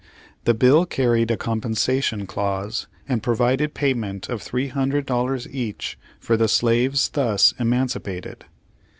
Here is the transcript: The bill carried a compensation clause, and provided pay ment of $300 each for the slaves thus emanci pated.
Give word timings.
The 0.45 0.55
bill 0.55 0.87
carried 0.87 1.29
a 1.29 1.37
compensation 1.37 2.25
clause, 2.25 2.87
and 3.07 3.21
provided 3.21 3.75
pay 3.75 3.93
ment 3.93 4.29
of 4.29 4.41
$300 4.41 5.47
each 5.53 5.95
for 6.19 6.35
the 6.35 6.47
slaves 6.47 7.09
thus 7.09 7.53
emanci 7.59 8.01
pated. 8.03 8.45